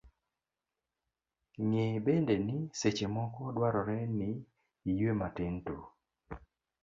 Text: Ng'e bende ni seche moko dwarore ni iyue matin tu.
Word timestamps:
Ng'e 1.67 1.85
bende 2.05 2.35
ni 2.47 2.57
seche 2.79 3.07
moko 3.15 3.41
dwarore 3.55 3.99
ni 4.17 4.29
iyue 4.91 5.13
matin 5.19 5.55
tu. 5.65 5.77